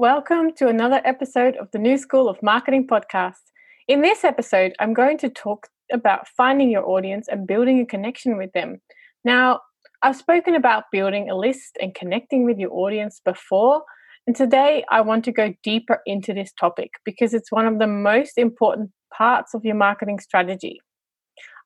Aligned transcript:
Welcome 0.00 0.52
to 0.58 0.68
another 0.68 1.02
episode 1.04 1.56
of 1.56 1.72
the 1.72 1.78
New 1.80 1.98
School 1.98 2.28
of 2.28 2.40
Marketing 2.40 2.86
podcast. 2.86 3.42
In 3.88 4.00
this 4.00 4.22
episode, 4.22 4.72
I'm 4.78 4.94
going 4.94 5.18
to 5.18 5.28
talk 5.28 5.66
about 5.92 6.28
finding 6.28 6.70
your 6.70 6.88
audience 6.88 7.26
and 7.26 7.48
building 7.48 7.80
a 7.80 7.84
connection 7.84 8.38
with 8.38 8.52
them. 8.52 8.80
Now, 9.24 9.58
I've 10.04 10.14
spoken 10.14 10.54
about 10.54 10.84
building 10.92 11.28
a 11.28 11.34
list 11.34 11.76
and 11.80 11.96
connecting 11.96 12.44
with 12.44 12.58
your 12.58 12.70
audience 12.70 13.20
before, 13.24 13.82
and 14.28 14.36
today 14.36 14.84
I 14.88 15.00
want 15.00 15.24
to 15.24 15.32
go 15.32 15.52
deeper 15.64 15.98
into 16.06 16.32
this 16.32 16.52
topic 16.52 16.90
because 17.04 17.34
it's 17.34 17.50
one 17.50 17.66
of 17.66 17.80
the 17.80 17.88
most 17.88 18.38
important 18.38 18.92
parts 19.12 19.52
of 19.52 19.64
your 19.64 19.74
marketing 19.74 20.20
strategy. 20.20 20.78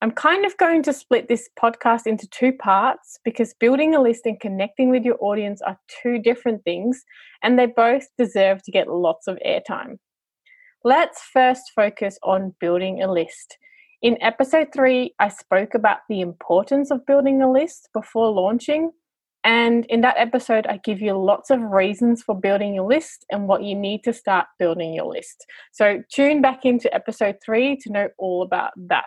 I'm 0.02 0.10
kind 0.10 0.44
of 0.44 0.56
going 0.56 0.82
to 0.82 0.92
split 0.92 1.28
this 1.28 1.48
podcast 1.56 2.08
into 2.08 2.26
two 2.26 2.52
parts 2.52 3.20
because 3.24 3.54
building 3.54 3.94
a 3.94 4.02
list 4.02 4.22
and 4.26 4.40
connecting 4.40 4.90
with 4.90 5.04
your 5.04 5.16
audience 5.20 5.62
are 5.62 5.78
two 6.02 6.18
different 6.18 6.64
things 6.64 7.04
and 7.40 7.56
they 7.56 7.66
both 7.66 8.08
deserve 8.18 8.64
to 8.64 8.72
get 8.72 8.88
lots 8.88 9.28
of 9.28 9.38
airtime. 9.46 9.98
Let's 10.82 11.22
first 11.22 11.70
focus 11.76 12.18
on 12.24 12.52
building 12.58 13.00
a 13.00 13.12
list. 13.12 13.56
In 14.02 14.20
episode 14.20 14.72
three, 14.74 15.14
I 15.20 15.28
spoke 15.28 15.72
about 15.72 15.98
the 16.08 16.20
importance 16.20 16.90
of 16.90 17.06
building 17.06 17.40
a 17.40 17.48
list 17.48 17.88
before 17.94 18.32
launching. 18.32 18.90
And 19.44 19.86
in 19.86 20.00
that 20.00 20.18
episode, 20.18 20.66
I 20.66 20.80
give 20.82 21.00
you 21.00 21.16
lots 21.16 21.48
of 21.48 21.60
reasons 21.60 22.24
for 22.24 22.34
building 22.34 22.74
your 22.74 22.88
list 22.88 23.24
and 23.30 23.46
what 23.46 23.62
you 23.62 23.76
need 23.76 24.02
to 24.02 24.12
start 24.12 24.46
building 24.58 24.94
your 24.94 25.06
list. 25.06 25.46
So 25.70 26.02
tune 26.12 26.42
back 26.42 26.64
into 26.64 26.92
episode 26.92 27.36
three 27.44 27.76
to 27.82 27.92
know 27.92 28.08
all 28.18 28.42
about 28.42 28.72
that. 28.88 29.06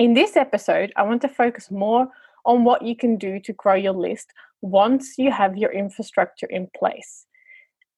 In 0.00 0.14
this 0.14 0.34
episode, 0.34 0.94
I 0.96 1.02
want 1.02 1.20
to 1.20 1.28
focus 1.28 1.70
more 1.70 2.08
on 2.46 2.64
what 2.64 2.80
you 2.80 2.96
can 2.96 3.18
do 3.18 3.38
to 3.40 3.52
grow 3.52 3.74
your 3.74 3.92
list 3.92 4.32
once 4.62 5.18
you 5.18 5.30
have 5.30 5.58
your 5.58 5.70
infrastructure 5.72 6.46
in 6.46 6.68
place. 6.74 7.26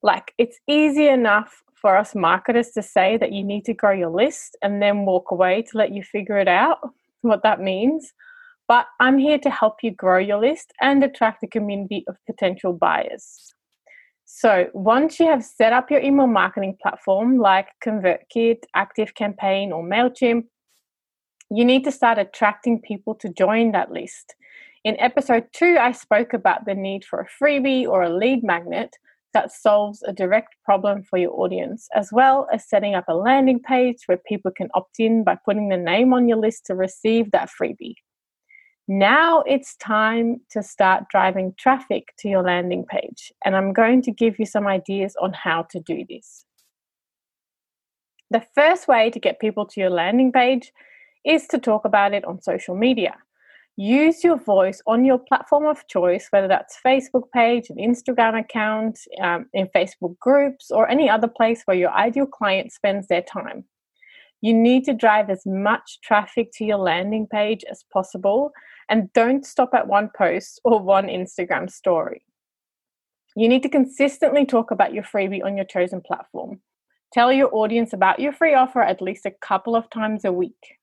Like, 0.02 0.34
it's 0.36 0.58
easy 0.66 1.06
enough 1.06 1.62
for 1.80 1.96
us 1.96 2.16
marketers 2.16 2.70
to 2.70 2.82
say 2.82 3.16
that 3.18 3.30
you 3.30 3.44
need 3.44 3.64
to 3.66 3.72
grow 3.72 3.92
your 3.92 4.10
list 4.10 4.56
and 4.62 4.82
then 4.82 5.06
walk 5.06 5.30
away 5.30 5.62
to 5.70 5.78
let 5.78 5.92
you 5.92 6.02
figure 6.02 6.38
it 6.38 6.48
out, 6.48 6.78
what 7.20 7.44
that 7.44 7.60
means. 7.60 8.12
But 8.66 8.86
I'm 8.98 9.18
here 9.18 9.38
to 9.38 9.50
help 9.50 9.76
you 9.84 9.92
grow 9.92 10.18
your 10.18 10.40
list 10.40 10.72
and 10.80 11.04
attract 11.04 11.44
a 11.44 11.46
community 11.46 12.02
of 12.08 12.16
potential 12.26 12.72
buyers. 12.72 13.54
So, 14.24 14.66
once 14.74 15.20
you 15.20 15.26
have 15.26 15.44
set 15.44 15.72
up 15.72 15.88
your 15.88 16.00
email 16.00 16.26
marketing 16.26 16.78
platform 16.82 17.38
like 17.38 17.68
ConvertKit, 17.84 18.64
ActiveCampaign, 18.74 19.70
or 19.70 19.84
MailChimp, 19.84 20.46
you 21.54 21.64
need 21.64 21.84
to 21.84 21.92
start 21.92 22.18
attracting 22.18 22.80
people 22.80 23.14
to 23.16 23.28
join 23.28 23.72
that 23.72 23.92
list. 23.92 24.34
In 24.84 24.98
episode 24.98 25.46
two, 25.52 25.76
I 25.78 25.92
spoke 25.92 26.32
about 26.32 26.64
the 26.64 26.74
need 26.74 27.04
for 27.04 27.20
a 27.20 27.28
freebie 27.44 27.86
or 27.86 28.02
a 28.02 28.16
lead 28.16 28.42
magnet 28.42 28.96
that 29.34 29.52
solves 29.52 30.02
a 30.02 30.12
direct 30.12 30.56
problem 30.64 31.02
for 31.02 31.18
your 31.18 31.32
audience, 31.32 31.88
as 31.94 32.10
well 32.12 32.48
as 32.52 32.68
setting 32.68 32.94
up 32.94 33.04
a 33.08 33.14
landing 33.14 33.60
page 33.60 33.98
where 34.06 34.20
people 34.26 34.50
can 34.50 34.68
opt 34.74 34.98
in 34.98 35.24
by 35.24 35.36
putting 35.44 35.68
their 35.68 35.78
name 35.78 36.12
on 36.12 36.28
your 36.28 36.38
list 36.38 36.66
to 36.66 36.74
receive 36.74 37.30
that 37.30 37.50
freebie. 37.50 37.94
Now 38.88 39.42
it's 39.42 39.76
time 39.76 40.40
to 40.50 40.62
start 40.62 41.04
driving 41.10 41.54
traffic 41.58 42.12
to 42.18 42.28
your 42.28 42.42
landing 42.42 42.84
page, 42.84 43.32
and 43.44 43.54
I'm 43.54 43.72
going 43.72 44.02
to 44.02 44.10
give 44.10 44.38
you 44.38 44.46
some 44.46 44.66
ideas 44.66 45.14
on 45.20 45.32
how 45.32 45.62
to 45.70 45.80
do 45.80 46.04
this. 46.08 46.44
The 48.30 48.44
first 48.54 48.88
way 48.88 49.10
to 49.10 49.20
get 49.20 49.38
people 49.38 49.66
to 49.66 49.80
your 49.80 49.90
landing 49.90 50.32
page 50.32 50.72
is 51.24 51.46
to 51.48 51.58
talk 51.58 51.84
about 51.84 52.12
it 52.12 52.24
on 52.24 52.42
social 52.42 52.74
media. 52.74 53.14
Use 53.76 54.22
your 54.22 54.36
voice 54.36 54.82
on 54.86 55.04
your 55.04 55.18
platform 55.18 55.64
of 55.64 55.86
choice, 55.88 56.26
whether 56.30 56.48
that's 56.48 56.78
Facebook 56.84 57.30
page, 57.32 57.70
an 57.70 57.76
Instagram 57.76 58.38
account, 58.38 58.98
um, 59.20 59.46
in 59.54 59.66
Facebook 59.68 60.18
groups, 60.18 60.70
or 60.70 60.88
any 60.88 61.08
other 61.08 61.28
place 61.28 61.62
where 61.64 61.76
your 61.76 61.90
ideal 61.92 62.26
client 62.26 62.70
spends 62.70 63.06
their 63.08 63.22
time. 63.22 63.64
You 64.42 64.52
need 64.52 64.84
to 64.84 64.92
drive 64.92 65.30
as 65.30 65.46
much 65.46 66.00
traffic 66.02 66.50
to 66.54 66.64
your 66.64 66.78
landing 66.78 67.26
page 67.26 67.64
as 67.70 67.84
possible 67.92 68.50
and 68.88 69.10
don't 69.14 69.46
stop 69.46 69.72
at 69.72 69.86
one 69.86 70.10
post 70.14 70.60
or 70.64 70.80
one 70.80 71.06
Instagram 71.06 71.70
story. 71.70 72.24
You 73.36 73.48
need 73.48 73.62
to 73.62 73.70
consistently 73.70 74.44
talk 74.44 74.70
about 74.70 74.92
your 74.92 75.04
freebie 75.04 75.44
on 75.44 75.56
your 75.56 75.64
chosen 75.64 76.02
platform. 76.02 76.60
Tell 77.12 77.32
your 77.32 77.54
audience 77.54 77.92
about 77.92 78.20
your 78.20 78.32
free 78.32 78.54
offer 78.54 78.82
at 78.82 79.00
least 79.00 79.24
a 79.24 79.30
couple 79.30 79.74
of 79.76 79.88
times 79.88 80.24
a 80.24 80.32
week. 80.32 80.76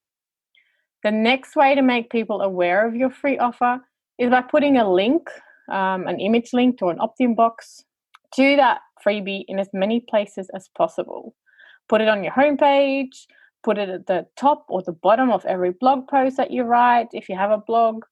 The 1.03 1.11
next 1.11 1.55
way 1.55 1.75
to 1.75 1.81
make 1.81 2.09
people 2.09 2.41
aware 2.41 2.85
of 2.85 2.95
your 2.95 3.09
free 3.09 3.37
offer 3.37 3.79
is 4.17 4.29
by 4.29 4.41
putting 4.41 4.77
a 4.77 4.91
link, 4.91 5.29
um, 5.71 6.07
an 6.07 6.19
image 6.19 6.51
link 6.51 6.77
to 6.79 6.87
an 6.87 6.99
opt 6.99 7.21
in 7.21 7.35
box 7.35 7.83
to 8.35 8.55
that 8.57 8.81
freebie 9.05 9.45
in 9.47 9.59
as 9.59 9.69
many 9.73 10.01
places 10.09 10.49
as 10.53 10.69
possible. 10.77 11.33
Put 11.87 12.01
it 12.01 12.09
on 12.09 12.23
your 12.23 12.33
homepage, 12.33 13.25
put 13.63 13.77
it 13.77 13.89
at 13.89 14.07
the 14.07 14.27
top 14.35 14.65
or 14.67 14.81
the 14.81 14.91
bottom 14.91 15.31
of 15.31 15.45
every 15.45 15.71
blog 15.71 16.07
post 16.07 16.37
that 16.37 16.51
you 16.51 16.63
write 16.63 17.07
if 17.13 17.29
you 17.29 17.35
have 17.35 17.51
a 17.51 17.57
blog. 17.57 18.03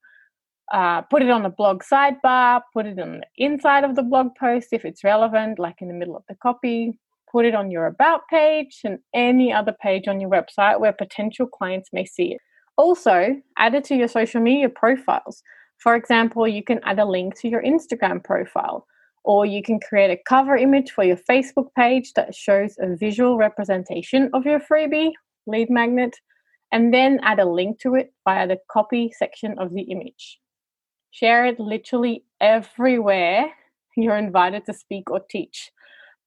Uh, 0.72 1.02
put 1.02 1.22
it 1.22 1.30
on 1.30 1.42
the 1.42 1.48
blog 1.48 1.82
sidebar, 1.82 2.60
put 2.72 2.86
it 2.86 2.98
on 2.98 3.20
the 3.20 3.26
inside 3.36 3.84
of 3.84 3.96
the 3.96 4.02
blog 4.02 4.28
post 4.38 4.68
if 4.72 4.84
it's 4.84 5.04
relevant, 5.04 5.58
like 5.58 5.76
in 5.80 5.88
the 5.88 5.94
middle 5.94 6.16
of 6.16 6.24
the 6.28 6.34
copy. 6.36 6.98
Put 7.30 7.44
it 7.44 7.54
on 7.54 7.70
your 7.70 7.86
about 7.86 8.22
page 8.30 8.80
and 8.84 8.98
any 9.14 9.52
other 9.52 9.74
page 9.82 10.08
on 10.08 10.20
your 10.20 10.30
website 10.30 10.80
where 10.80 10.92
potential 10.92 11.46
clients 11.46 11.90
may 11.92 12.06
see 12.06 12.32
it. 12.32 12.40
Also, 12.78 13.36
add 13.58 13.74
it 13.74 13.84
to 13.84 13.96
your 13.96 14.06
social 14.06 14.40
media 14.40 14.68
profiles. 14.68 15.42
For 15.78 15.96
example, 15.96 16.46
you 16.46 16.62
can 16.62 16.80
add 16.84 17.00
a 17.00 17.04
link 17.04 17.38
to 17.40 17.48
your 17.48 17.62
Instagram 17.62 18.22
profile, 18.22 18.86
or 19.24 19.44
you 19.44 19.62
can 19.62 19.80
create 19.80 20.10
a 20.10 20.22
cover 20.28 20.56
image 20.56 20.92
for 20.92 21.02
your 21.02 21.16
Facebook 21.16 21.66
page 21.76 22.12
that 22.14 22.34
shows 22.34 22.76
a 22.78 22.96
visual 22.96 23.36
representation 23.36 24.30
of 24.32 24.46
your 24.46 24.60
freebie 24.60 25.10
lead 25.48 25.68
magnet, 25.70 26.14
and 26.70 26.94
then 26.94 27.18
add 27.22 27.40
a 27.40 27.44
link 27.44 27.80
to 27.80 27.96
it 27.96 28.12
via 28.24 28.46
the 28.46 28.58
copy 28.70 29.10
section 29.18 29.58
of 29.58 29.74
the 29.74 29.82
image. 29.82 30.38
Share 31.10 31.46
it 31.46 31.58
literally 31.58 32.24
everywhere 32.40 33.50
you're 33.96 34.16
invited 34.16 34.64
to 34.66 34.72
speak 34.72 35.10
or 35.10 35.20
teach. 35.28 35.72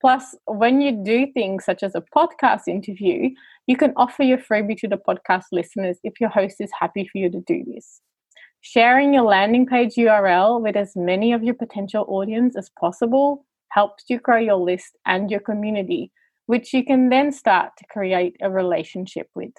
Plus, 0.01 0.35
when 0.45 0.81
you 0.81 1.03
do 1.03 1.27
things 1.31 1.63
such 1.63 1.83
as 1.83 1.93
a 1.93 2.03
podcast 2.15 2.67
interview, 2.67 3.29
you 3.67 3.77
can 3.77 3.93
offer 3.95 4.23
your 4.23 4.39
freebie 4.39 4.77
to 4.79 4.87
the 4.87 4.97
podcast 4.97 5.45
listeners 5.51 5.99
if 6.03 6.19
your 6.19 6.29
host 6.29 6.55
is 6.59 6.71
happy 6.77 7.07
for 7.07 7.19
you 7.19 7.29
to 7.29 7.39
do 7.41 7.63
this. 7.67 8.01
Sharing 8.61 9.13
your 9.13 9.23
landing 9.23 9.67
page 9.67 9.93
URL 9.95 10.59
with 10.59 10.75
as 10.75 10.93
many 10.95 11.33
of 11.33 11.43
your 11.43 11.53
potential 11.53 12.05
audience 12.07 12.57
as 12.57 12.71
possible 12.79 13.45
helps 13.69 14.05
you 14.07 14.19
grow 14.19 14.37
your 14.37 14.55
list 14.55 14.97
and 15.05 15.29
your 15.29 15.39
community, 15.39 16.11
which 16.47 16.73
you 16.73 16.83
can 16.83 17.09
then 17.09 17.31
start 17.31 17.71
to 17.77 17.85
create 17.91 18.35
a 18.41 18.49
relationship 18.49 19.27
with. 19.35 19.53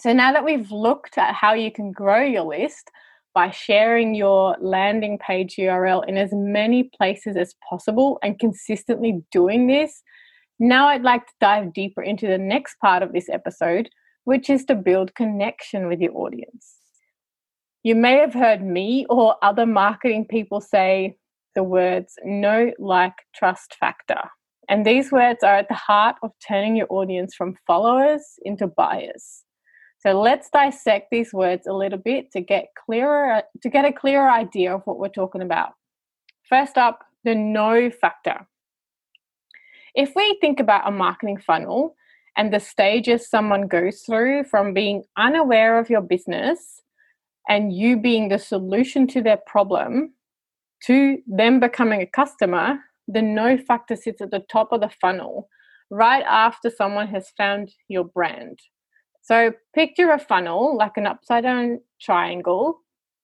So, 0.00 0.12
now 0.12 0.32
that 0.32 0.44
we've 0.44 0.70
looked 0.70 1.16
at 1.16 1.34
how 1.34 1.54
you 1.54 1.72
can 1.72 1.90
grow 1.92 2.22
your 2.22 2.44
list, 2.44 2.90
by 3.34 3.50
sharing 3.50 4.14
your 4.14 4.56
landing 4.60 5.18
page 5.18 5.56
URL 5.56 6.06
in 6.08 6.16
as 6.16 6.30
many 6.32 6.84
places 6.96 7.36
as 7.36 7.54
possible 7.68 8.18
and 8.22 8.38
consistently 8.38 9.22
doing 9.30 9.66
this. 9.66 10.02
Now, 10.58 10.88
I'd 10.88 11.02
like 11.02 11.26
to 11.26 11.32
dive 11.40 11.72
deeper 11.72 12.02
into 12.02 12.26
the 12.26 12.38
next 12.38 12.76
part 12.80 13.02
of 13.02 13.12
this 13.12 13.28
episode, 13.28 13.88
which 14.24 14.50
is 14.50 14.64
to 14.66 14.74
build 14.74 15.14
connection 15.14 15.86
with 15.86 16.00
your 16.00 16.16
audience. 16.16 16.76
You 17.82 17.94
may 17.94 18.18
have 18.18 18.34
heard 18.34 18.62
me 18.62 19.06
or 19.08 19.36
other 19.42 19.64
marketing 19.64 20.26
people 20.28 20.60
say 20.60 21.16
the 21.54 21.62
words 21.62 22.14
know, 22.24 22.72
like, 22.78 23.14
trust 23.34 23.76
factor. 23.80 24.20
And 24.68 24.86
these 24.86 25.10
words 25.10 25.42
are 25.42 25.56
at 25.56 25.68
the 25.68 25.74
heart 25.74 26.16
of 26.22 26.30
turning 26.46 26.76
your 26.76 26.86
audience 26.90 27.34
from 27.34 27.56
followers 27.66 28.22
into 28.44 28.66
buyers. 28.66 29.42
So 30.00 30.18
let's 30.18 30.48
dissect 30.48 31.08
these 31.10 31.32
words 31.32 31.66
a 31.66 31.72
little 31.72 31.98
bit 31.98 32.32
to 32.32 32.40
get 32.40 32.68
clearer 32.86 33.42
to 33.62 33.68
get 33.68 33.84
a 33.84 33.92
clearer 33.92 34.30
idea 34.30 34.74
of 34.74 34.82
what 34.84 34.98
we're 34.98 35.08
talking 35.08 35.42
about. 35.42 35.72
First 36.48 36.78
up, 36.78 37.00
the 37.24 37.34
know 37.34 37.90
factor. 37.90 38.46
If 39.94 40.12
we 40.16 40.38
think 40.40 40.58
about 40.58 40.88
a 40.88 40.90
marketing 40.90 41.38
funnel 41.38 41.96
and 42.36 42.52
the 42.52 42.60
stages 42.60 43.28
someone 43.28 43.66
goes 43.66 44.00
through 44.00 44.44
from 44.44 44.72
being 44.72 45.04
unaware 45.18 45.78
of 45.78 45.90
your 45.90 46.00
business 46.00 46.80
and 47.48 47.72
you 47.72 48.00
being 48.00 48.28
the 48.28 48.38
solution 48.38 49.06
to 49.08 49.20
their 49.20 49.38
problem 49.46 50.14
to 50.84 51.18
them 51.26 51.60
becoming 51.60 52.00
a 52.00 52.06
customer, 52.06 52.78
the 53.06 53.20
know 53.20 53.58
factor 53.58 53.96
sits 53.96 54.22
at 54.22 54.30
the 54.30 54.44
top 54.50 54.72
of 54.72 54.80
the 54.80 54.90
funnel, 55.00 55.48
right 55.90 56.24
after 56.26 56.70
someone 56.70 57.08
has 57.08 57.28
found 57.36 57.70
your 57.88 58.04
brand. 58.04 58.58
So 59.30 59.52
picture 59.72 60.10
a 60.10 60.18
funnel 60.18 60.76
like 60.76 60.96
an 60.96 61.06
upside 61.06 61.44
down 61.44 61.82
triangle, 62.00 62.80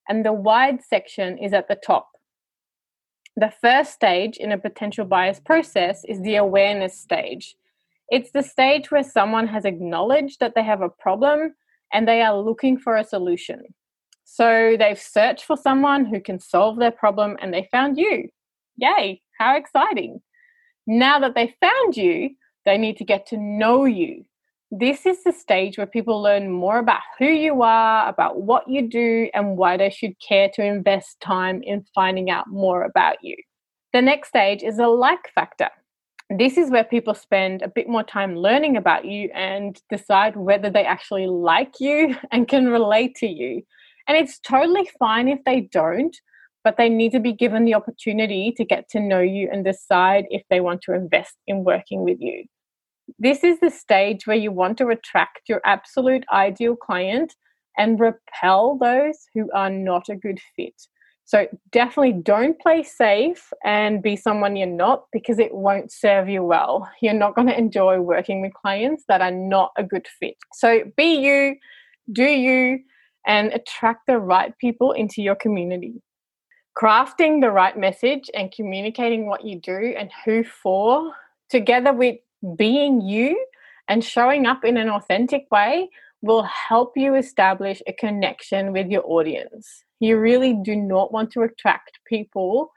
and 0.09 0.25
the 0.25 0.33
wide 0.33 0.81
section 0.81 1.37
is 1.37 1.53
at 1.53 1.67
the 1.67 1.75
top. 1.75 2.11
The 3.35 3.53
first 3.61 3.95
stage 3.95 4.37
in 4.37 4.53
a 4.53 4.59
potential 4.59 5.05
buyer's 5.05 5.41
process 5.41 6.05
is 6.05 6.23
the 6.23 6.37
awareness 6.37 6.97
stage. 6.97 7.57
It's 8.09 8.31
the 8.31 8.45
stage 8.45 8.93
where 8.93 9.03
someone 9.03 9.49
has 9.49 9.65
acknowledged 9.65 10.39
that 10.39 10.55
they 10.55 10.63
have 10.63 10.81
a 10.81 10.89
problem 10.89 11.57
and 11.93 12.07
they 12.07 12.23
are 12.23 12.39
looking 12.41 12.79
for 12.79 12.97
a 12.97 13.03
solution. 13.03 13.65
So 14.23 14.77
they've 14.79 15.01
searched 15.01 15.45
for 15.45 15.57
someone 15.57 16.05
who 16.05 16.21
can 16.21 16.39
solve 16.39 16.79
their 16.79 16.93
problem 16.93 17.37
and 17.43 17.53
they 17.53 17.69
found 17.73 17.99
you. 17.99 18.29
Yay, 18.77 19.23
how 19.41 19.57
exciting! 19.57 20.23
Now 20.87 21.19
that 21.19 21.35
they 21.35 21.57
found 21.61 21.97
you, 21.97 22.31
they 22.65 22.79
need 22.79 22.97
to 22.99 23.05
get 23.05 23.27
to 23.27 23.37
know 23.37 23.87
you. 23.87 24.25
This 24.79 25.07
is 25.07 25.25
the 25.25 25.33
stage 25.33 25.79
where 25.79 25.87
people 25.87 26.21
learn 26.21 26.51
more 26.51 26.79
about 26.79 27.01
who 27.19 27.25
you 27.25 27.63
are, 27.63 28.07
about 28.11 28.43
what 28.43 28.69
you 28.69 28.87
do, 28.87 29.31
and 29.33 29.57
why 29.57 29.79
they 29.79 29.89
should 29.89 30.21
care 30.21 30.51
to 30.53 30.63
invest 30.63 31.19
time 31.21 31.63
in 31.63 31.87
finding 31.95 32.29
out 32.29 32.49
more 32.49 32.83
about 32.83 33.17
you. 33.23 33.37
The 33.95 34.03
next 34.03 34.29
stage 34.29 34.63
is 34.63 34.79
a 34.79 34.87
like 34.87 35.31
factor. 35.35 35.71
This 36.29 36.59
is 36.59 36.71
where 36.71 36.85
people 36.85 37.15
spend 37.15 37.63
a 37.63 37.69
bit 37.69 37.89
more 37.89 38.03
time 38.03 38.37
learning 38.37 38.77
about 38.77 39.07
you 39.07 39.31
and 39.35 39.81
decide 39.89 40.37
whether 40.37 40.69
they 40.69 40.85
actually 40.85 41.27
like 41.27 41.81
you 41.81 42.15
and 42.31 42.47
can 42.47 42.69
relate 42.69 43.15
to 43.17 43.27
you. 43.27 43.63
And 44.07 44.19
it's 44.19 44.39
totally 44.41 44.91
fine 44.99 45.29
if 45.29 45.39
they 45.47 45.63
don't, 45.73 46.15
but 46.65 46.77
they 46.77 46.91
need 46.91 47.13
to 47.13 47.21
be 47.21 47.33
given 47.33 47.65
the 47.65 47.75
opportunity 47.75 48.53
to 48.59 48.65
get 48.65 48.91
to 48.91 49.01
know 49.01 49.21
you 49.21 49.49
and 49.51 49.65
decide 49.65 50.27
if 50.29 50.43
they 50.51 50.61
want 50.61 50.83
to 50.83 50.93
invest 50.93 51.35
in 51.47 51.65
working 51.65 52.03
with 52.05 52.19
you. 52.21 52.45
This 53.19 53.45
is 53.45 53.61
the 53.61 53.71
stage 53.71 54.27
where 54.27 54.37
you 54.37 54.53
want 54.53 54.79
to 54.79 54.89
attract 54.89 55.49
your 55.49 55.61
absolute 55.65 56.25
ideal 56.33 56.77
client 56.77 57.35
and 57.79 58.01
repel 58.01 58.79
those 58.79 59.19
who 59.35 59.51
are 59.53 59.71
not 59.71 60.09
a 60.09 60.17
good 60.17 60.41
fit. 60.55 60.75
So 61.25 61.49
definitely 61.73 62.13
don't 62.13 62.59
play 62.61 62.85
safe 62.85 63.53
and 63.65 64.01
be 64.01 64.15
someone 64.15 64.55
you're 64.55 64.69
not 64.69 65.07
because 65.13 65.41
it 65.41 65.53
won't 65.53 65.91
serve 65.91 66.29
you 66.29 66.45
well. 66.45 66.89
You're 67.03 67.15
not 67.15 67.35
going 67.35 67.49
to 67.49 67.59
enjoy 67.59 67.99
working 68.01 68.43
with 68.43 68.55
clients 68.55 69.03
that 69.09 69.21
are 69.21 69.33
not 69.33 69.73
a 69.77 69.83
good 69.83 70.07
fit. 70.21 70.37
So 70.53 70.85
be 70.97 71.17
you, 71.17 71.57
do 72.13 72.23
you, 72.23 72.79
and 73.27 73.53
attract 73.53 74.07
the 74.07 74.19
right 74.19 74.57
people 74.59 74.93
into 74.93 75.21
your 75.21 75.35
community. 75.35 76.01
Crafting 76.81 77.41
the 77.41 77.51
right 77.51 77.77
message 77.77 78.31
and 78.33 78.53
communicating 78.53 79.27
what 79.27 79.45
you 79.45 79.61
do 79.61 79.95
and 79.99 80.11
who 80.25 80.45
for, 80.45 81.13
together 81.51 81.93
with 81.93 82.19
being 82.57 83.01
you 83.01 83.47
and 83.89 84.05
showing 84.05 84.47
up 84.47 84.65
in 84.65 84.77
an 84.77 84.89
authentic 84.89 85.47
way, 85.51 85.89
will 86.23 86.43
help 86.43 86.93
you 86.97 87.15
establish 87.15 87.83
a 87.87 87.93
connection 87.93 88.73
with 88.73 88.89
your 88.89 89.03
audience 89.07 89.85
you 90.01 90.19
really 90.19 90.55
do 90.55 90.77
not 90.77 91.13
want 91.13 91.31
to 91.33 91.43
attract 91.43 92.01
people 92.07 92.71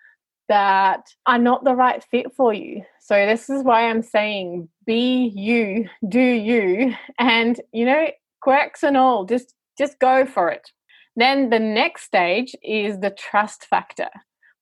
that 0.48 1.08
are 1.26 1.38
not 1.38 1.64
the 1.64 1.76
right 1.76 2.04
fit 2.10 2.28
for 2.36 2.54
you. 2.54 2.84
So 3.02 3.26
this 3.26 3.50
is 3.50 3.64
why 3.64 3.90
I'm 3.90 4.02
saying 4.02 4.68
be 4.86 5.32
you, 5.36 5.88
do 6.08 6.22
you, 6.22 6.96
and 7.20 7.60
you 7.72 7.86
know, 7.86 8.08
quirks 8.42 8.84
and 8.84 8.98
all, 8.98 9.26
just 9.26 9.54
just 9.78 10.00
go 10.00 10.26
for 10.26 10.50
it. 10.50 10.72
Then 11.16 11.50
the 11.50 11.60
next 11.60 12.04
stage 12.04 12.56
is 12.64 13.00
the 13.00 13.12
trust 13.12 13.66
factor. 13.66 14.10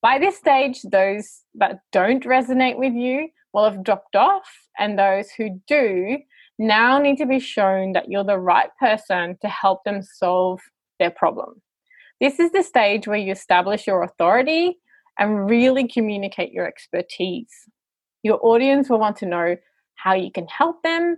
By 0.01 0.19
this 0.19 0.37
stage, 0.37 0.81
those 0.83 1.41
that 1.55 1.79
don't 1.91 2.23
resonate 2.23 2.77
with 2.77 2.93
you 2.93 3.29
will 3.57 3.69
have 3.69 3.83
dropped 3.83 4.15
off, 4.15 4.47
and 4.77 4.97
those 4.97 5.31
who 5.31 5.59
do 5.67 6.19
now 6.59 6.99
need 6.99 7.17
to 7.17 7.25
be 7.25 7.39
shown 7.39 7.93
that 7.93 8.09
you're 8.09 8.23
the 8.23 8.37
right 8.37 8.69
person 8.79 9.37
to 9.41 9.47
help 9.47 9.83
them 9.83 10.01
solve 10.01 10.59
their 10.99 11.09
problem. 11.09 11.61
This 12.21 12.39
is 12.39 12.51
the 12.51 12.63
stage 12.63 13.07
where 13.07 13.17
you 13.17 13.31
establish 13.31 13.87
your 13.87 14.03
authority 14.03 14.77
and 15.19 15.49
really 15.49 15.87
communicate 15.87 16.51
your 16.51 16.67
expertise. 16.67 17.51
Your 18.23 18.39
audience 18.43 18.89
will 18.89 18.99
want 18.99 19.17
to 19.17 19.25
know 19.25 19.55
how 19.95 20.13
you 20.13 20.31
can 20.31 20.47
help 20.47 20.83
them, 20.83 21.17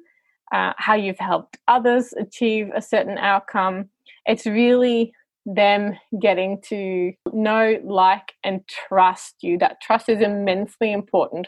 uh, 0.53 0.73
how 0.77 0.95
you've 0.95 1.19
helped 1.19 1.57
others 1.67 2.13
achieve 2.13 2.69
a 2.73 2.81
certain 2.81 3.17
outcome. 3.17 3.89
It's 4.25 4.45
really 4.45 5.13
them 5.45 5.97
getting 6.21 6.61
to 6.61 7.13
know, 7.33 7.79
like, 7.83 8.33
and 8.43 8.61
trust 8.67 9.35
you. 9.41 9.57
That 9.57 9.81
trust 9.81 10.07
is 10.07 10.21
immensely 10.21 10.93
important 10.93 11.47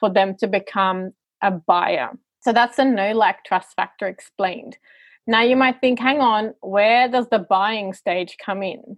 for 0.00 0.10
them 0.10 0.34
to 0.40 0.48
become 0.48 1.12
a 1.42 1.52
buyer. 1.52 2.10
So 2.40 2.52
that's 2.52 2.76
the 2.76 2.84
know-like 2.84 3.44
trust 3.44 3.76
factor 3.76 4.08
explained. 4.08 4.78
Now 5.26 5.42
you 5.42 5.54
might 5.54 5.80
think, 5.80 6.00
hang 6.00 6.20
on, 6.20 6.54
where 6.62 7.06
does 7.08 7.28
the 7.28 7.38
buying 7.38 7.92
stage 7.92 8.36
come 8.44 8.62
in? 8.62 8.96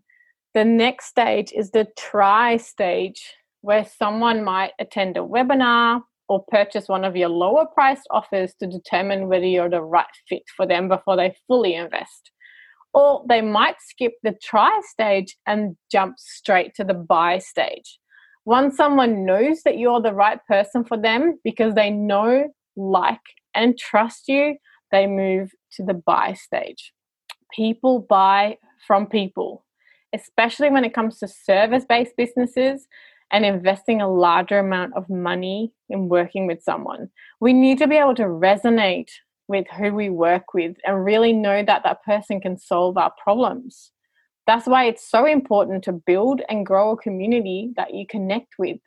The 0.54 0.64
next 0.64 1.06
stage 1.06 1.52
is 1.52 1.72
the 1.72 1.88
try 1.98 2.56
stage, 2.56 3.34
where 3.62 3.84
someone 3.84 4.44
might 4.44 4.72
attend 4.78 5.16
a 5.16 5.20
webinar 5.20 6.02
or 6.28 6.44
purchase 6.48 6.88
one 6.88 7.04
of 7.04 7.16
your 7.16 7.28
lower 7.28 7.66
priced 7.66 8.06
offers 8.10 8.54
to 8.60 8.66
determine 8.66 9.28
whether 9.28 9.44
you're 9.44 9.68
the 9.68 9.82
right 9.82 10.06
fit 10.28 10.42
for 10.56 10.66
them 10.66 10.88
before 10.88 11.16
they 11.16 11.36
fully 11.46 11.74
invest. 11.74 12.30
Or 12.94 13.24
they 13.28 13.40
might 13.40 13.76
skip 13.80 14.12
the 14.22 14.34
try 14.42 14.80
stage 14.84 15.36
and 15.46 15.76
jump 15.90 16.16
straight 16.18 16.74
to 16.76 16.84
the 16.84 16.94
buy 16.94 17.38
stage. 17.38 17.98
Once 18.44 18.76
someone 18.76 19.24
knows 19.24 19.62
that 19.62 19.78
you're 19.78 20.00
the 20.00 20.12
right 20.12 20.40
person 20.48 20.84
for 20.84 20.96
them 20.96 21.38
because 21.44 21.74
they 21.74 21.90
know, 21.90 22.48
like, 22.76 23.20
and 23.54 23.78
trust 23.78 24.28
you, 24.28 24.56
they 24.90 25.06
move 25.06 25.50
to 25.72 25.84
the 25.84 25.94
buy 25.94 26.32
stage. 26.32 26.92
People 27.54 28.00
buy 28.08 28.58
from 28.86 29.06
people, 29.06 29.64
especially 30.12 30.70
when 30.70 30.84
it 30.84 30.94
comes 30.94 31.18
to 31.18 31.28
service 31.28 31.84
based 31.88 32.16
businesses 32.16 32.86
and 33.30 33.44
investing 33.46 34.02
a 34.02 34.12
larger 34.12 34.58
amount 34.58 34.92
of 34.94 35.08
money 35.08 35.72
in 35.88 36.08
working 36.08 36.46
with 36.46 36.62
someone. 36.62 37.08
We 37.40 37.52
need 37.52 37.78
to 37.78 37.86
be 37.86 37.96
able 37.96 38.14
to 38.16 38.24
resonate 38.24 39.10
with 39.48 39.66
who 39.76 39.94
we 39.94 40.10
work 40.10 40.54
with 40.54 40.76
and 40.84 41.04
really 41.04 41.32
know 41.32 41.64
that 41.64 41.82
that 41.84 42.02
person 42.04 42.40
can 42.40 42.58
solve 42.58 42.96
our 42.96 43.12
problems. 43.22 43.92
That's 44.46 44.66
why 44.66 44.84
it's 44.86 45.08
so 45.08 45.26
important 45.26 45.84
to 45.84 45.92
build 45.92 46.42
and 46.48 46.66
grow 46.66 46.92
a 46.92 46.96
community 46.96 47.72
that 47.76 47.94
you 47.94 48.06
connect 48.06 48.54
with. 48.58 48.78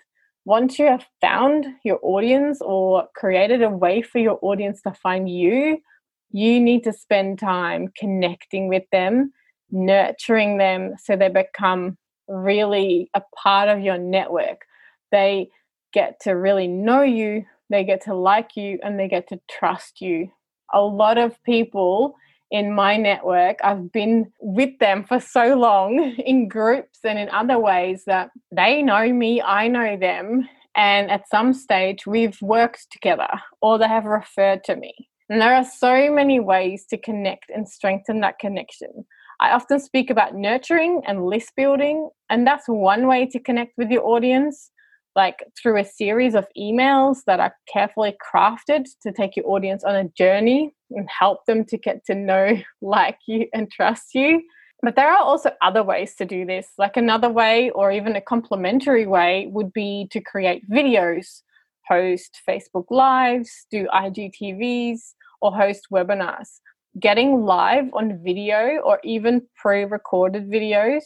Once 0.44 0.78
you 0.78 0.86
have 0.86 1.06
found 1.22 1.66
your 1.84 2.00
audience 2.04 2.60
or 2.62 3.08
created 3.16 3.64
a 3.64 3.70
way 3.70 4.02
for 4.02 4.20
your 4.20 4.38
audience 4.42 4.82
to 4.82 4.94
find 4.94 5.30
you, 5.30 5.80
you 6.32 6.60
need 6.60 6.84
to 6.84 6.94
spend 6.94 7.40
time 7.40 7.90
connecting 7.98 8.68
with 8.68 8.84
them, 8.92 9.32
nurturing 9.72 10.58
them 10.58 10.94
so 11.02 11.16
they 11.16 11.30
become 11.30 11.98
really 12.28 13.10
a 13.14 13.22
part 13.36 13.70
of 13.70 13.80
your 13.80 13.98
network. 13.98 14.66
They 15.12 15.50
get 15.94 16.20
to 16.22 16.32
really 16.32 16.68
know 16.68 17.02
you, 17.02 17.46
they 17.70 17.84
get 17.84 18.04
to 18.04 18.14
like 18.14 18.56
you, 18.56 18.80
and 18.84 19.00
they 19.00 19.08
get 19.08 19.30
to 19.30 19.40
trust 19.50 20.02
you. 20.02 20.30
A 20.74 20.82
lot 20.82 21.18
of 21.18 21.42
people 21.44 22.16
in 22.52 22.74
my 22.74 22.98
network, 22.98 23.58
I've 23.64 23.92
been 23.92 24.32
with 24.40 24.78
them 24.80 25.04
for 25.04 25.20
so 25.20 25.56
long 25.56 26.00
in 26.26 26.48
groups 26.48 27.00
and 27.04 27.18
in 27.20 27.30
other 27.30 27.60
ways 27.60 28.04
that 28.06 28.30
they 28.52 28.82
know 28.82 29.12
me, 29.12 29.42
I 29.42 29.68
know 29.68 29.98
them, 29.98 30.48
and 30.76 31.10
at 31.10 31.30
some 31.30 31.54
stage 31.54 32.06
we've 32.06 32.42
worked 32.42 32.92
together 32.92 33.30
or 33.62 33.78
they 33.78 33.88
have 33.88 34.06
referred 34.06 34.64
to 34.66 34.76
me. 34.76 34.94
And 35.30 35.42
there 35.42 35.56
are 35.56 35.66
so 35.66 36.12
many 36.14 36.40
ways 36.40 36.86
to 36.90 36.98
connect 36.98 37.50
and 37.50 37.68
strengthen 37.68 38.22
that 38.22 38.38
connection. 38.38 39.06
I 39.40 39.52
often 39.52 39.80
speak 39.80 40.10
about 40.10 40.36
nurturing 40.36 41.02
and 41.08 41.26
list 41.26 41.54
building, 41.58 42.10
and 42.30 42.46
that's 42.46 42.68
one 42.68 43.08
way 43.08 43.26
to 43.28 43.40
connect 43.40 43.74
with 43.78 43.90
your 43.90 44.06
audience, 44.06 44.72
like 45.16 45.44
through 45.58 45.80
a 45.80 45.86
series 45.86 46.36
of 46.36 46.46
emails 46.58 47.20
that 47.26 47.40
are 47.40 47.56
carefully 47.72 48.16
crafted 48.34 48.86
to 49.02 49.12
take 49.12 49.36
your 49.36 49.48
audience 49.48 49.84
on 49.84 49.96
a 49.96 50.10
journey 50.10 50.74
and 50.92 51.10
help 51.10 51.46
them 51.46 51.64
to 51.66 51.78
get 51.78 52.06
to 52.06 52.16
know, 52.16 52.58
like 52.82 53.18
you, 53.28 53.48
and 53.54 53.72
trust 53.72 54.14
you. 54.14 54.42
But 54.82 54.96
there 54.96 55.12
are 55.12 55.24
also 55.24 55.52
other 55.62 55.84
ways 55.84 56.16
to 56.16 56.26
do 56.26 56.46
this. 56.46 56.68
Like 56.78 56.98
another 56.98 57.30
way, 57.30 57.70
or 57.72 57.92
even 57.92 58.16
a 58.16 58.22
complementary 58.22 59.08
way, 59.08 59.48
would 59.50 59.74
be 59.74 60.08
to 60.12 60.22
create 60.22 60.70
videos 60.70 61.42
host 61.88 62.42
Facebook 62.48 62.86
Lives, 62.90 63.68
do 63.72 63.88
IGTVs, 63.94 65.14
or 65.42 65.56
host 65.56 65.88
webinars. 65.92 66.60
Getting 67.00 67.44
live 67.44 67.86
on 67.94 68.22
video 68.24 68.80
or 68.84 69.00
even 69.04 69.42
pre 69.56 69.84
recorded 69.84 70.50
videos 70.50 71.04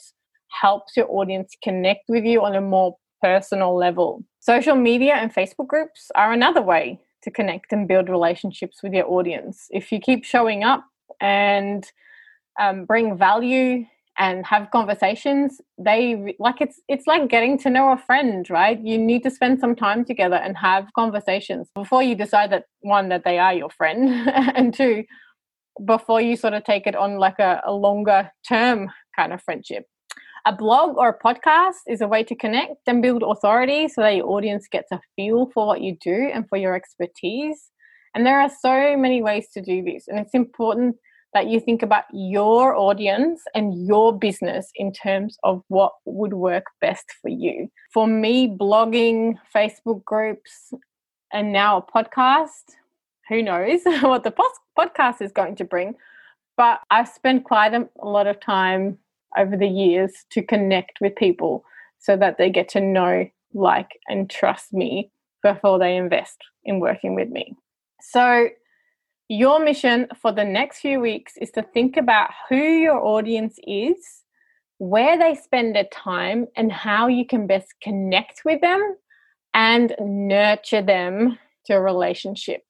helps 0.61 0.95
your 0.95 1.09
audience 1.09 1.55
connect 1.63 2.03
with 2.07 2.23
you 2.23 2.43
on 2.43 2.55
a 2.55 2.61
more 2.61 2.95
personal 3.21 3.75
level. 3.75 4.23
Social 4.39 4.75
media 4.75 5.15
and 5.15 5.33
Facebook 5.33 5.67
groups 5.67 6.11
are 6.15 6.31
another 6.31 6.61
way 6.61 6.99
to 7.23 7.31
connect 7.31 7.73
and 7.73 7.87
build 7.87 8.09
relationships 8.09 8.81
with 8.81 8.93
your 8.93 9.09
audience. 9.09 9.67
If 9.69 9.91
you 9.91 9.99
keep 9.99 10.23
showing 10.23 10.63
up 10.63 10.85
and 11.19 11.85
um, 12.59 12.85
bring 12.85 13.17
value 13.17 13.85
and 14.17 14.45
have 14.45 14.69
conversations 14.71 15.61
they 15.77 16.35
like 16.39 16.59
it's 16.59 16.81
it's 16.87 17.07
like 17.07 17.29
getting 17.29 17.57
to 17.57 17.69
know 17.69 17.91
a 17.91 17.97
friend 17.97 18.49
right 18.49 18.79
you 18.83 18.97
need 18.97 19.23
to 19.23 19.31
spend 19.31 19.59
some 19.59 19.75
time 19.75 20.03
together 20.03 20.35
and 20.35 20.57
have 20.57 20.87
conversations 20.93 21.69
before 21.73 22.03
you 22.03 22.15
decide 22.15 22.51
that 22.51 22.65
one 22.81 23.07
that 23.09 23.23
they 23.23 23.39
are 23.39 23.53
your 23.53 23.69
friend 23.69 24.09
and 24.55 24.73
two 24.73 25.03
before 25.85 26.19
you 26.19 26.35
sort 26.35 26.53
of 26.53 26.63
take 26.65 26.85
it 26.85 26.95
on 26.95 27.17
like 27.17 27.39
a, 27.39 27.61
a 27.63 27.71
longer 27.71 28.29
term 28.47 28.91
kind 29.15 29.31
of 29.31 29.41
friendship 29.41 29.85
a 30.49 30.55
blog 30.55 30.97
or 30.97 31.09
a 31.09 31.19
podcast 31.19 31.81
is 31.87 32.01
a 32.01 32.07
way 32.07 32.23
to 32.23 32.35
connect 32.35 32.87
and 32.87 33.03
build 33.03 33.21
authority 33.21 33.87
so 33.87 34.01
that 34.01 34.15
your 34.15 34.27
audience 34.27 34.67
gets 34.67 34.91
a 34.91 34.99
feel 35.15 35.51
for 35.53 35.67
what 35.67 35.81
you 35.81 35.95
do 36.01 36.31
and 36.33 36.49
for 36.49 36.57
your 36.57 36.73
expertise 36.73 37.69
and 38.15 38.25
there 38.25 38.41
are 38.41 38.49
so 38.49 38.97
many 38.97 39.21
ways 39.21 39.47
to 39.53 39.61
do 39.61 39.83
this 39.83 40.05
and 40.07 40.17
it's 40.17 40.33
important 40.33 40.95
that 41.35 41.47
you 41.47 41.59
think 41.59 41.83
about 41.83 42.05
your 42.11 42.75
audience 42.75 43.43
and 43.53 43.85
your 43.85 44.17
business 44.17 44.71
in 44.73 44.91
terms 44.91 45.37
of 45.43 45.61
what 45.67 45.93
would 46.05 46.33
work 46.33 46.65
best 46.81 47.05
for 47.21 47.29
you. 47.29 47.69
For 47.93 48.07
me, 48.07 48.47
blogging, 48.47 49.35
Facebook 49.55 50.03
groups, 50.05 50.73
and 51.31 51.53
now 51.53 51.77
a 51.77 51.81
podcast, 51.83 52.73
who 53.27 53.43
knows 53.43 53.81
what 54.01 54.23
the 54.23 54.33
podcast 54.75 55.21
is 55.21 55.31
going 55.31 55.55
to 55.57 55.63
bring. 55.63 55.93
But 56.57 56.79
I've 56.89 57.07
spent 57.07 57.43
quite 57.43 57.75
a 57.75 57.87
lot 58.03 58.25
of 58.25 58.39
time 58.39 58.97
over 59.37 59.55
the 59.55 59.67
years 59.67 60.25
to 60.31 60.41
connect 60.41 60.99
with 61.01 61.15
people 61.15 61.63
so 61.99 62.15
that 62.17 62.37
they 62.37 62.49
get 62.49 62.69
to 62.69 62.81
know, 62.81 63.27
like, 63.53 63.91
and 64.07 64.29
trust 64.29 64.73
me 64.73 65.11
before 65.43 65.79
they 65.79 65.95
invest 65.95 66.37
in 66.63 66.79
working 66.79 67.15
with 67.15 67.29
me. 67.29 67.55
So, 68.01 68.49
your 69.27 69.63
mission 69.63 70.07
for 70.19 70.31
the 70.31 70.43
next 70.43 70.79
few 70.79 70.99
weeks 70.99 71.33
is 71.37 71.51
to 71.51 71.61
think 71.61 71.97
about 71.97 72.31
who 72.49 72.55
your 72.55 72.97
audience 72.97 73.59
is, 73.67 74.23
where 74.79 75.19
they 75.19 75.35
spend 75.35 75.75
their 75.75 75.87
time, 75.91 76.47
and 76.55 76.71
how 76.71 77.07
you 77.07 77.25
can 77.25 77.45
best 77.45 77.67
connect 77.81 78.41
with 78.43 78.61
them 78.61 78.95
and 79.53 79.95
nurture 79.99 80.81
them 80.81 81.37
to 81.65 81.73
a 81.73 81.81
relationship. 81.81 82.63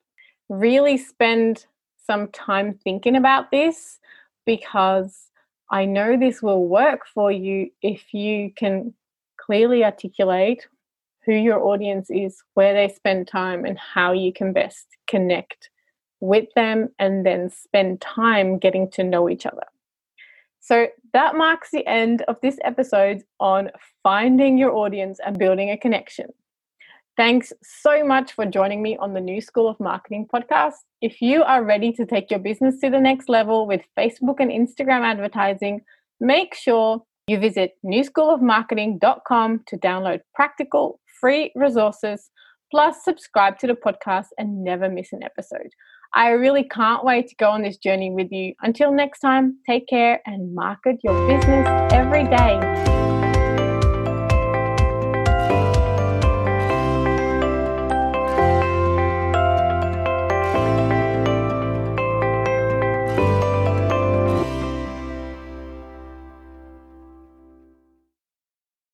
Really 0.49 0.97
spend 0.97 1.65
some 2.05 2.27
time 2.29 2.79
thinking 2.83 3.15
about 3.15 3.51
this 3.51 3.99
because 4.45 5.28
I 5.71 5.85
know 5.85 6.17
this 6.17 6.41
will 6.41 6.67
work 6.67 7.01
for 7.13 7.31
you 7.31 7.69
if 7.81 8.13
you 8.13 8.51
can 8.55 8.93
clearly 9.38 9.83
articulate 9.83 10.67
who 11.25 11.33
your 11.33 11.63
audience 11.63 12.09
is, 12.09 12.41
where 12.55 12.73
they 12.73 12.93
spend 12.93 13.27
time, 13.27 13.65
and 13.65 13.77
how 13.77 14.13
you 14.13 14.33
can 14.33 14.53
best 14.53 14.88
connect 15.07 15.69
with 16.21 16.47
them 16.55 16.89
and 16.97 17.25
then 17.25 17.49
spend 17.49 18.01
time 18.01 18.57
getting 18.57 18.89
to 18.91 19.03
know 19.03 19.29
each 19.29 19.45
other. 19.45 19.63
So 20.59 20.88
that 21.13 21.35
marks 21.35 21.71
the 21.71 21.85
end 21.88 22.23
of 22.23 22.38
this 22.41 22.57
episode 22.63 23.23
on 23.39 23.71
finding 24.03 24.57
your 24.57 24.75
audience 24.75 25.19
and 25.25 25.38
building 25.38 25.71
a 25.71 25.77
connection. 25.77 26.27
Thanks 27.19 27.51
so 27.61 28.01
much 28.01 28.31
for 28.31 28.45
joining 28.45 28.81
me 28.81 28.95
on 28.95 29.13
the 29.13 29.19
New 29.19 29.41
School 29.41 29.67
of 29.67 29.77
Marketing 29.81 30.25
podcast. 30.33 30.75
If 31.01 31.21
you 31.21 31.43
are 31.43 31.65
ready 31.65 31.91
to 31.91 32.05
take 32.05 32.31
your 32.31 32.39
business 32.39 32.79
to 32.79 32.89
the 32.89 33.01
next 33.01 33.27
level 33.27 33.67
with 33.67 33.81
Facebook 33.99 34.35
and 34.39 34.49
Instagram 34.49 35.01
advertising, 35.01 35.81
make 36.21 36.55
sure 36.55 37.03
you 37.27 37.38
visit 37.38 37.73
newschoolofmarketing.com 37.85 39.63
to 39.67 39.77
download 39.79 40.21
practical, 40.33 41.01
free 41.19 41.51
resources, 41.55 42.29
plus 42.71 43.03
subscribe 43.03 43.59
to 43.59 43.67
the 43.67 43.73
podcast 43.73 44.27
and 44.38 44.63
never 44.63 44.88
miss 44.88 45.11
an 45.11 45.21
episode. 45.21 45.71
I 46.13 46.29
really 46.29 46.63
can't 46.63 47.03
wait 47.03 47.27
to 47.27 47.35
go 47.35 47.49
on 47.49 47.63
this 47.63 47.75
journey 47.75 48.11
with 48.11 48.31
you. 48.31 48.53
Until 48.61 48.93
next 48.93 49.19
time, 49.19 49.57
take 49.69 49.89
care 49.89 50.21
and 50.25 50.55
market 50.55 51.01
your 51.03 51.27
business 51.27 51.67
every 51.91 52.23
day. 52.29 53.18